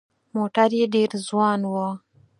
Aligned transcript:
موټر 0.35 0.69
یې 0.79 0.85
ډېر 0.95 1.09
ځوان 1.27 1.59
و. 1.71 1.73